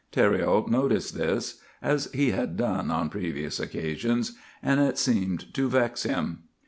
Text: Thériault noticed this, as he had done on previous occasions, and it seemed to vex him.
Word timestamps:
Thériault 0.11 0.67
noticed 0.67 1.15
this, 1.15 1.61
as 1.79 2.11
he 2.11 2.31
had 2.31 2.57
done 2.57 2.89
on 2.89 3.07
previous 3.07 3.59
occasions, 3.59 4.33
and 4.63 4.79
it 4.79 4.97
seemed 4.97 5.53
to 5.53 5.69
vex 5.69 6.01
him. 6.01 6.45